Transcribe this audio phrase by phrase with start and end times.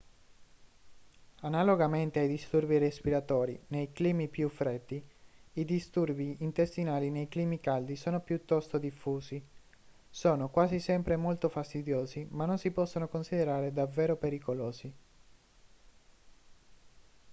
[1.41, 4.99] analogamente ai disturbi respiratori nei climi più freddi
[5.53, 9.39] i disturbi intestinali nei climi caldi sono piuttosto diffusi
[10.09, 14.91] sono quasi sempre molto fastidiosi ma non si possono considerare davvero pericolosi